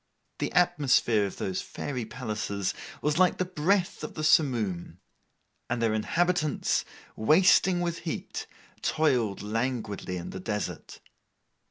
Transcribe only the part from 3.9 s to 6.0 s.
of the simoom: and their